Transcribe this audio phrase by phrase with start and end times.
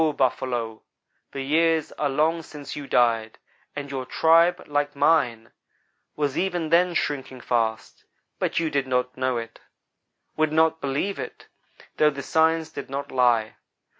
[0.17, 0.81] Buffalo,
[1.31, 3.37] the years are long since you died,
[3.75, 5.51] and your tribe, like mine,
[6.15, 8.03] was even then shrinking fast,
[8.39, 9.59] but you did not know it;
[10.35, 11.45] would not believe it;
[11.97, 13.57] though the signs did not lie.